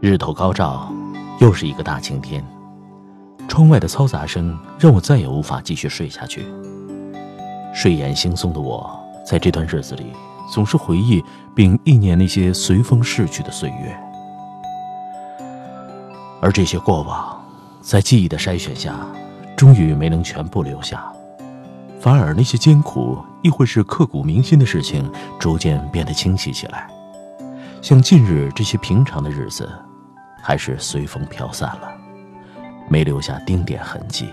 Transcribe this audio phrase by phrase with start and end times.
[0.00, 0.92] 日头高照，
[1.40, 2.44] 又是一个大晴天。
[3.48, 6.46] 窗外的嘈杂声让我再也无法继续睡下去。
[7.74, 8.88] 睡眼惺忪的我，
[9.26, 10.12] 在这段日子里
[10.52, 13.98] 总是回忆并忆念那些随风逝去的岁月，
[16.40, 17.36] 而这些过往，
[17.80, 18.94] 在记忆的筛选下，
[19.56, 21.12] 终于没能全部留下，
[21.98, 26.88] 反而那些艰苦亦或是刻骨铭心的事情，逐渐变得清晰起来，
[27.82, 29.68] 像近日这些平常的日子。
[30.42, 31.92] 还是随风飘散了，
[32.88, 34.28] 没留下丁点痕迹。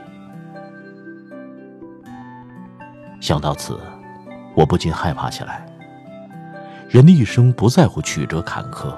[3.19, 3.79] 想到此，
[4.55, 5.65] 我不禁害怕起来。
[6.89, 8.95] 人的一生不在乎曲折坎坷，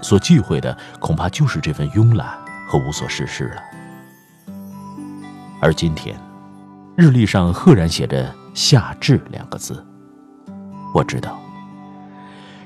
[0.00, 2.28] 所忌讳的恐怕就是这份慵懒
[2.68, 3.62] 和无所事事了。
[5.60, 6.16] 而今天，
[6.96, 9.84] 日历上赫然写着“夏至”两个字。
[10.94, 11.38] 我知道，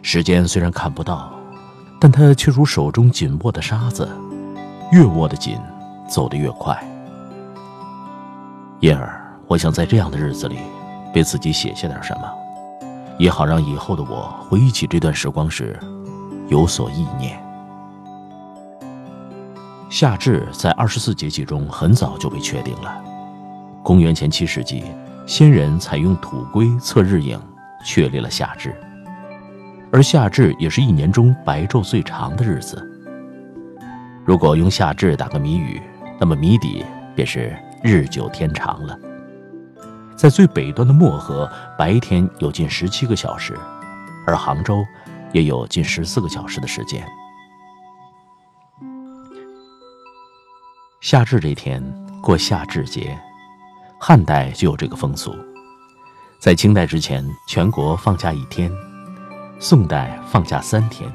[0.02, 1.39] 时间虽然看不到。
[2.00, 4.08] 但他却如手中紧握的沙子，
[4.90, 5.58] 越握得紧，
[6.08, 6.82] 走得越快。
[8.80, 10.56] 因而，我想在这样的日子里，
[11.14, 12.22] 为自己写下点什么，
[13.18, 15.78] 也好让以后的我回忆起这段时光时，
[16.48, 17.38] 有所意念。
[19.90, 22.98] 夏至在二十四节气中很早就被确定了。
[23.82, 24.84] 公元前七世纪，
[25.26, 27.38] 先人采用土龟测日影，
[27.84, 28.74] 确立了夏至。
[29.92, 32.86] 而夏至也是一年中白昼最长的日子。
[34.24, 35.80] 如果用夏至打个谜语，
[36.18, 38.96] 那么谜底便是日久天长了。
[40.16, 43.58] 在最北端的漠河，白天有近十七个小时，
[44.26, 44.84] 而杭州
[45.32, 47.04] 也有近十四个小时的时间。
[51.00, 51.82] 夏至这天
[52.22, 53.18] 过夏至节，
[53.98, 55.34] 汉代就有这个风俗。
[56.38, 58.70] 在清代之前，全国放假一天。
[59.62, 61.12] 宋代放假三天，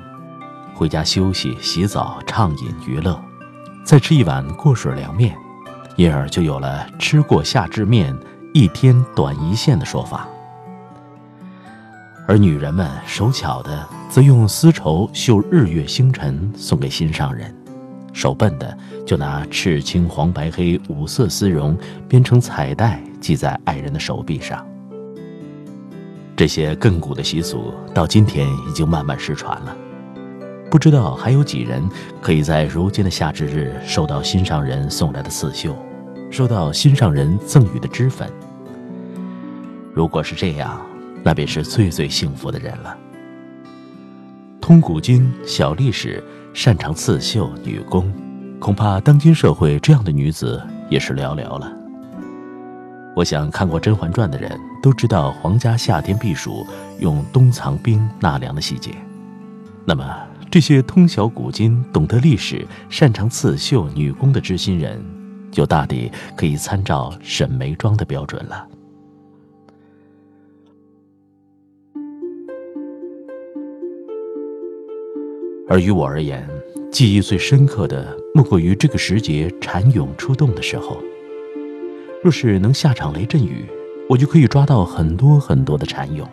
[0.76, 3.20] 回家休息、洗澡、畅饮娱乐，
[3.84, 5.36] 再吃一碗过水凉面，
[5.96, 8.16] 因而就有了“吃过夏至面，
[8.54, 10.28] 一天短一线”的说法。
[12.28, 17.50] 而女人们手巧的，则用丝绸绣日月星辰送给心上人；
[18.14, 18.78] 手笨的，
[19.08, 21.76] 就拿赤青黄白黑五色丝绒
[22.08, 24.64] 编成彩带，系在爱人的手臂上。
[26.36, 29.76] 这些亘古的习俗到今天已经慢慢失传了，
[30.70, 31.82] 不知道还有几人
[32.22, 35.74] 可以在如今的夏至日收到心上人送来的刺绣，
[36.30, 38.30] 收到心上人赠予的脂粉。
[39.94, 40.86] 如果是这样，
[41.24, 42.98] 那便是最最幸福的人了。
[44.60, 46.22] 通古今、小历史，
[46.54, 48.12] 擅长刺绣女工，
[48.60, 51.72] 恐怕当今社会这样的女子也是寥寥了。
[53.16, 56.68] 我想看过《甄嬛传》的人都知道，皇家夏天避暑
[57.00, 58.92] 用冬藏冰纳凉的细节。
[59.86, 60.04] 那么，
[60.52, 65.02] 这些通晓古今、懂得历史、擅长刺绣女工的知心人，
[65.50, 68.68] 就大抵可以参照沈眉庄的标准了。
[75.70, 76.46] 而于我而言，
[76.92, 80.98] 记忆最深刻的，莫过于这个时节蝉蛹出洞的时候。
[82.26, 83.68] 若是能下场雷阵雨，
[84.10, 86.28] 我就可以抓到很多很多的蚕蛹。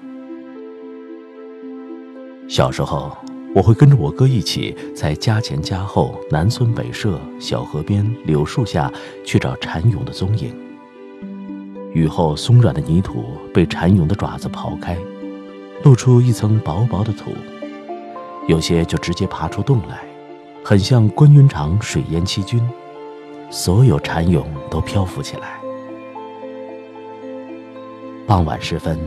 [2.48, 3.14] 小时候，
[3.54, 8.90] 我会跟着我哥一起在家前家后、南村北舍、小河边、柳树下
[9.22, 10.56] 去找蚕蛹的踪影。
[11.92, 14.96] 雨后松软的泥土被蚕蛹的爪子刨开，
[15.84, 17.32] 露出一层薄薄的土，
[18.48, 20.00] 有些就直接爬出洞来，
[20.64, 22.66] 很像关云长水淹七军。
[23.50, 25.61] 所有蚕蛹都漂浮起来。
[28.26, 28.98] 傍晚时分，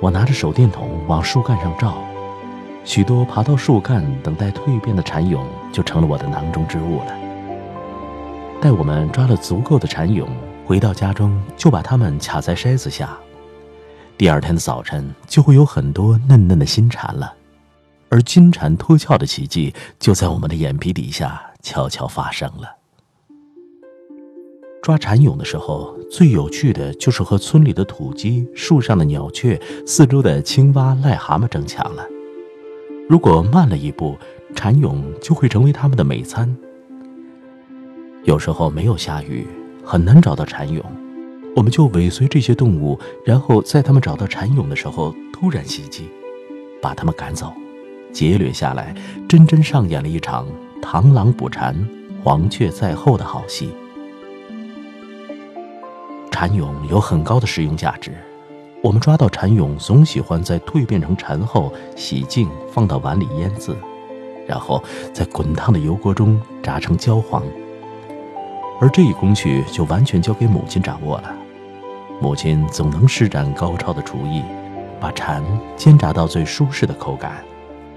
[0.00, 1.96] 我拿着手电筒往树干上照，
[2.84, 7.16] 许多爬到树干等待蜕变的蚕蛹就成了我的囊中之物了。
[8.60, 10.26] 待我们抓了足够的蚕蛹，
[10.64, 13.10] 回到家中就把它们卡在筛子下，
[14.16, 17.34] 第二天的早晨就会有很多嫩嫩的新蚕了，
[18.08, 22.81] 而金蝉脱壳的奇迹就在我们的眼皮底下悄悄发生了。
[24.82, 32.04] 抓蚕蛹的时候，最有趣的就是和村里的土鸡、树上的鸟雀、四周的青蛙、癞蛤蟆争抢了。
[33.08, 34.18] 如果慢了一步，
[34.56, 36.52] 蚕蛹就会成为它们的美餐。
[38.24, 39.46] 有时候没有下雨，
[39.84, 40.82] 很难找到蚕蛹，
[41.54, 46.08] 我们就尾随这些动物，然后在它们找到蚕蛹的时候突然袭击，
[46.80, 47.52] 把它们赶走，
[48.12, 48.92] 劫掠下来，
[49.28, 50.44] 真真上演了一场
[50.82, 51.72] 螳螂捕蝉，
[52.24, 53.68] 黄雀在后的好戏。
[56.42, 58.10] 蚕蛹有很高的食用价值，
[58.82, 63.76] 我们抓到蚕蛹总喜欢在蜕变成蚕后洗净，放到碗里腌渍，
[64.44, 67.44] 然后在滚烫的油锅中炸成焦黄。
[68.80, 71.32] 而这一工序就完全交给母亲掌握了。
[72.20, 74.42] 母亲总能施展高超的厨艺，
[74.98, 75.44] 把蝉
[75.76, 77.36] 煎炸到最舒适的口感，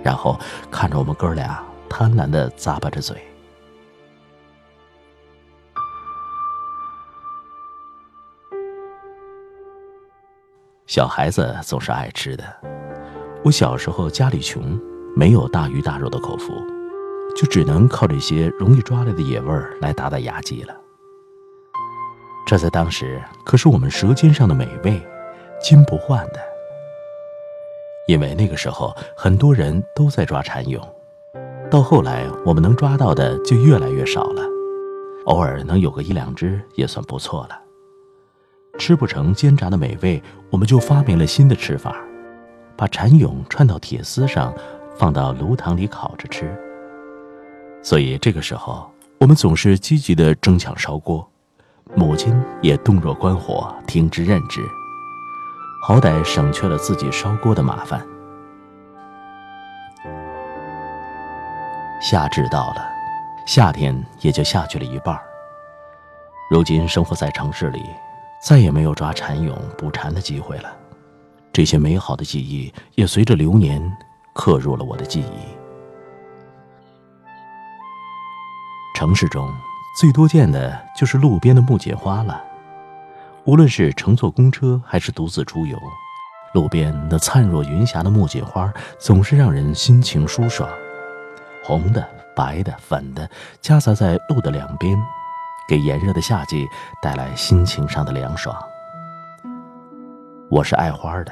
[0.03, 0.39] 然后
[0.69, 3.18] 看着我们哥俩贪婪地咂巴着嘴。
[10.88, 12.44] 小孩子总是爱吃的。
[13.44, 14.80] 我小时候家里穷，
[15.16, 16.54] 没有大鱼大肉的口福，
[17.36, 20.76] 就只能靠这些容易抓来的野味儿来打打牙祭了。
[22.46, 25.02] 这在当时可是我们舌尖上的美味，
[25.60, 26.40] 金不换的。
[28.08, 30.80] 因为那个时候很多人都在抓蚕蛹，
[31.72, 34.44] 到后来我们能抓到的就越来越少了，
[35.26, 37.60] 偶尔能有个一两只也算不错了。
[38.77, 41.95] 吃不成煎炸的美味，我们就发明了新的吃法，
[42.75, 44.54] 把蚕蛹串到铁丝上，
[44.98, 46.54] 放到炉膛里烤着吃。
[47.81, 48.89] 所以这个时候，
[49.19, 51.27] 我们总是积极地争抢烧锅，
[51.94, 54.62] 母亲也洞若观火，听之任之，
[55.81, 58.06] 好歹省去了自己烧锅的麻烦。
[62.01, 62.88] 夏至到了，
[63.48, 65.18] 夏天也就下去了一半
[66.51, 67.83] 如今生活在城市里。
[68.45, 70.71] 再也没有抓蝉蛹、捕蝉的机会了，
[71.51, 73.81] 这些美好的记忆也随着流年
[74.36, 75.39] 刻入了我的记忆。
[78.95, 79.51] 城市中
[80.00, 82.39] 最多见的就是路边的木槿花了，
[83.45, 85.75] 无论是乘坐公车还是独自出游，
[86.53, 90.69] 路边那灿若云霞的木槿花总是让人心情舒爽，
[91.63, 93.27] 红的、白的、粉的，
[93.59, 94.95] 夹杂在路的两边。
[95.68, 96.68] 给炎热的夏季
[97.02, 98.56] 带来心情上的凉爽。
[100.50, 101.32] 我是爱花的，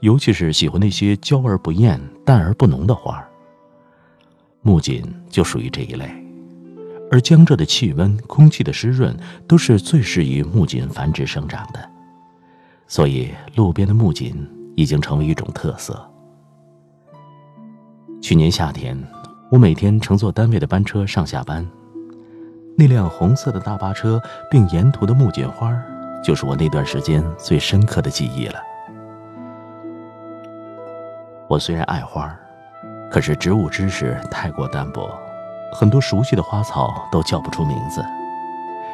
[0.00, 3.24] 尤其是喜欢那些娇而不艳、淡而不浓的花。
[4.62, 6.10] 木槿就属于这一类，
[7.12, 9.16] 而江浙的气温、空气的湿润
[9.46, 11.88] 都是最适宜木槿繁殖生长的，
[12.88, 14.34] 所以路边的木槿
[14.74, 16.10] 已经成为一种特色。
[18.20, 19.00] 去年夏天，
[19.50, 21.64] 我每天乘坐单位的班车上下班。
[22.76, 25.72] 那辆红色的大巴车，并沿途的木槿花，
[26.22, 28.60] 就是我那段时间最深刻的记忆了。
[31.46, 32.36] 我虽然爱花，
[33.10, 35.08] 可是植物知识太过单薄，
[35.72, 38.04] 很多熟悉的花草都叫不出名字，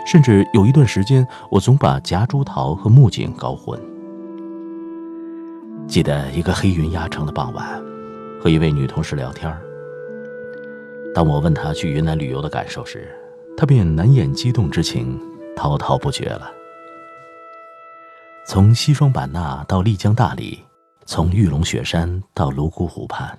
[0.05, 3.81] 甚至有一段时间，我总把夹竹桃和木槿搞混。
[5.87, 7.67] 记得一个黑云压城的傍晚，
[8.43, 9.56] 和一位女同事聊天
[11.15, 13.09] 当我问她去云南旅游的感受时，
[13.61, 15.21] 他便难掩激动之情，
[15.55, 16.51] 滔滔不绝了。
[18.47, 20.65] 从西双版纳到丽江大理，
[21.05, 23.39] 从玉龙雪山到泸沽湖畔，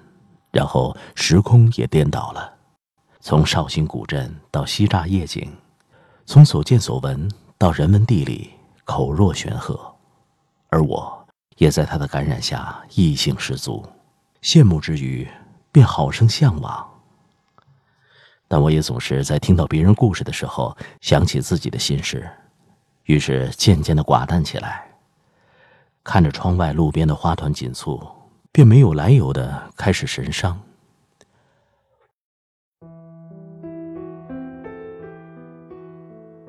[0.52, 2.54] 然后时空也颠倒了。
[3.20, 5.52] 从绍兴古镇到西栅夜景，
[6.28, 7.28] 从所见所闻
[7.58, 8.52] 到人文地理，
[8.86, 9.76] 口若悬河。
[10.70, 11.28] 而我
[11.58, 13.84] 也在他的感染下异性十足，
[14.44, 15.28] 羡慕之余，
[15.72, 16.91] 便好生向往。
[18.52, 22.30] 但我也总是在听到别人故事的时候想起自己的心事，
[23.06, 24.86] 于是渐渐的寡淡起来。
[26.04, 28.06] 看着窗外路边的花团锦簇，
[28.52, 30.60] 便没有来由的开始神伤。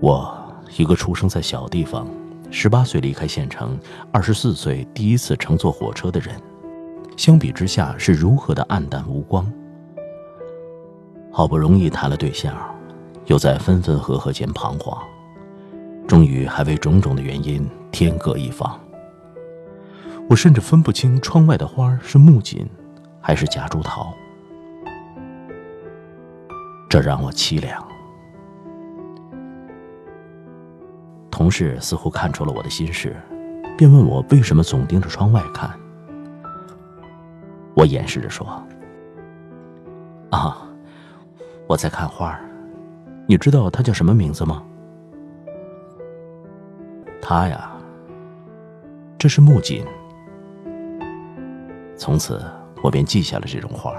[0.00, 2.08] 我一个出生在小地方，
[2.50, 3.78] 十八岁离开县城，
[4.12, 6.34] 二十四岁第一次乘坐火车的人，
[7.16, 9.48] 相比之下是如何的黯淡无光。
[11.34, 12.54] 好不容易谈了对象，
[13.24, 15.02] 又在分分合合间彷徨，
[16.06, 18.78] 终于还为种种的原因天各一方。
[20.28, 22.68] 我甚至分不清窗外的花是木槿，
[23.18, 24.12] 还是夹竹桃，
[26.86, 27.82] 这让我凄凉。
[31.30, 33.16] 同事似乎看出了我的心事，
[33.78, 35.70] 便问我为什么总盯着窗外看。
[37.72, 38.46] 我掩饰着说
[40.28, 40.68] ：“啊。”
[41.72, 42.38] 我在看花
[43.26, 44.62] 你知道它叫什么名字吗？
[47.22, 47.72] 它呀，
[49.16, 49.82] 这是木槿。
[51.96, 52.44] 从此
[52.82, 53.90] 我便记下了这种花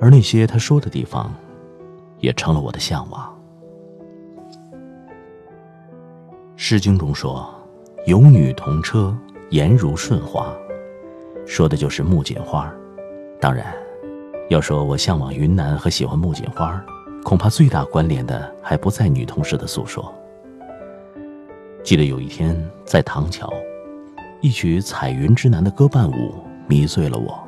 [0.00, 1.30] 而那些他说的地方，
[2.20, 3.38] 也成了我的向往。
[6.56, 7.46] 《诗经》中说
[8.08, 9.14] ：“有女同车，
[9.50, 10.50] 颜如舜华”，
[11.44, 12.72] 说的就是木槿花
[13.38, 13.81] 当然。
[14.48, 16.82] 要说我向往云南和喜欢木槿花，
[17.22, 20.12] 恐怕最大关联的还不在女同事的诉说。
[21.82, 23.50] 记得有一天在唐桥，
[24.40, 26.34] 一曲《彩云之南》的歌伴舞
[26.68, 27.38] 迷醉了我。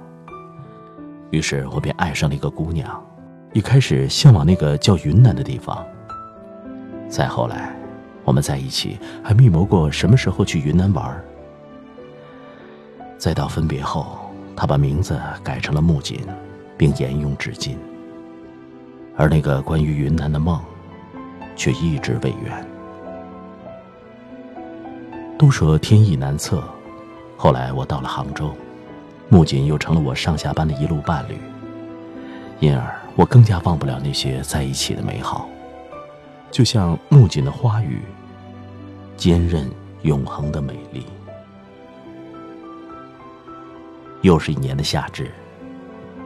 [1.31, 3.05] 于是我便爱上了一个姑娘，
[3.53, 5.85] 一开始向往那个叫云南的地方。
[7.09, 7.75] 再后来，
[8.25, 11.23] 我们在一起，还密谋过什么时候去云南玩。
[13.19, 14.19] 再到分别后，
[14.57, 16.21] 他把名字改成了木槿，
[16.77, 17.79] 并沿用至今。
[19.17, 20.61] 而那个关于云南的梦，
[21.55, 22.67] 却一直未圆。
[25.39, 26.63] 都说天意难测，
[27.37, 28.55] 后来我到了杭州，
[29.29, 31.37] 木槿又成了我上下班的一路伴侣，
[32.61, 35.49] 因而我更加忘不了那些在一起的美好，
[36.51, 38.01] 就像木槿的花语，
[39.17, 39.71] 坚韧
[40.03, 41.05] 永恒的美丽。
[44.23, 45.31] 又是一年的夏至，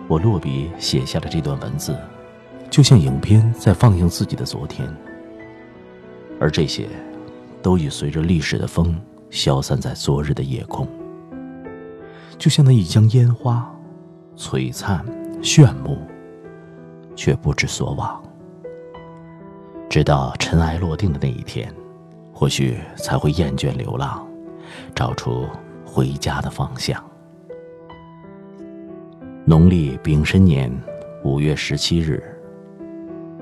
[0.08, 1.96] 我落笔写下了这段文字。
[2.70, 4.86] 就像影片在放映自己的昨天，
[6.38, 6.86] 而这些，
[7.62, 9.00] 都已随着历史的风
[9.30, 10.86] 消散在昨日的夜空。
[12.36, 13.74] 就像那一江烟花，
[14.36, 15.02] 璀璨
[15.42, 15.98] 炫目，
[17.16, 18.22] 却不知所往。
[19.88, 21.74] 直到尘埃落定的那一天，
[22.30, 24.28] 或许才会厌倦流浪，
[24.94, 25.46] 找出
[25.86, 27.02] 回家的方向。
[29.48, 30.70] 农历丙申年
[31.24, 32.22] 五月十七日。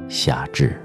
[0.09, 0.81] 夏至。